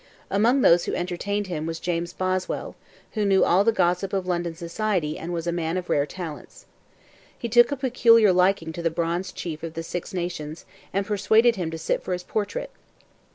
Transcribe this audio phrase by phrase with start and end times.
[0.31, 2.75] Among those who entertained him was James Boswell,
[3.11, 6.65] who knew all the gossip of London society and was a man of rare talents.
[7.37, 11.55] He took a peculiar liking to the bronzed chief of the Six Nations and persuaded
[11.55, 12.71] him to sit for his portrait.